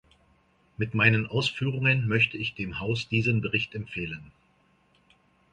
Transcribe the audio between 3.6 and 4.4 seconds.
empfehlen.